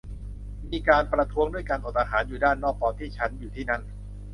[0.71, 3.81] มีการประท้วงด้วยการอดอาหารอยู่ด้านนอกตอนที่ฉันอยู่ที่นั่น